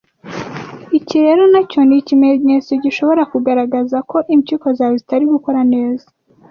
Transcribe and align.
Iki 0.97 1.17
rero 1.25 1.43
nacyo 1.53 1.79
ni 1.87 1.95
ikimenyetso 2.01 2.71
gishobora 2.83 3.21
kugaragaza 3.31 3.97
ko 4.09 4.17
impyiko 4.35 4.67
zawe 4.77 4.95
zitari 5.01 5.25
gukora 5.33 5.61
neza 5.73 6.07